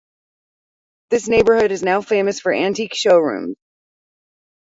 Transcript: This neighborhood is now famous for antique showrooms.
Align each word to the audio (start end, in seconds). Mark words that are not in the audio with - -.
This 1.11 1.27
neighborhood 1.27 1.71
is 1.71 1.83
now 1.83 2.01
famous 2.01 2.39
for 2.39 2.51
antique 2.51 2.95
showrooms. 2.95 3.55